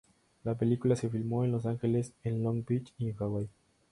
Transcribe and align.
La 0.43 0.55
película 0.57 0.95
se 0.95 1.09
filmó 1.09 1.45
en 1.45 1.51
Los 1.51 1.67
Ángeles, 1.67 2.13
en 2.23 2.41
Long 2.41 2.65
Beach 2.65 2.91
y 2.97 3.09
en 3.09 3.15
Hawaii. 3.19 3.47